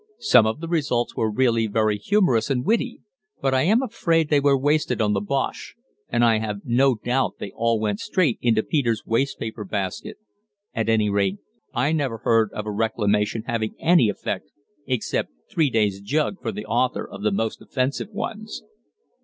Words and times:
Some 0.17 0.47
of 0.47 0.61
the 0.61 0.67
results 0.67 1.15
were 1.15 1.29
really 1.29 1.67
very 1.67 1.99
humorous 1.99 2.49
and 2.49 2.65
witty, 2.65 3.01
but 3.39 3.53
I 3.53 3.61
am 3.61 3.83
afraid 3.83 4.31
they 4.31 4.39
were 4.39 4.57
wasted 4.57 4.99
on 4.99 5.13
the 5.13 5.21
Bosche, 5.21 5.75
and 6.09 6.25
I 6.25 6.39
have 6.39 6.61
no 6.63 6.95
doubt 6.95 7.35
they 7.37 7.51
all 7.51 7.79
went 7.79 7.99
straight 7.99 8.39
into 8.41 8.63
Peters' 8.63 9.03
wastepaper 9.05 9.63
basket 9.63 10.17
at 10.73 10.89
any 10.89 11.11
rate, 11.11 11.37
I 11.71 11.91
never 11.91 12.17
heard 12.17 12.49
of 12.51 12.65
a 12.65 12.71
Reclamation 12.71 13.43
having 13.45 13.75
any 13.77 14.09
effect 14.09 14.49
except 14.87 15.33
three 15.51 15.69
days' 15.69 16.01
"jug" 16.01 16.41
for 16.41 16.51
the 16.51 16.65
author 16.65 17.07
of 17.07 17.21
the 17.21 17.31
most 17.31 17.61
offensive 17.61 18.09
ones. 18.09 18.63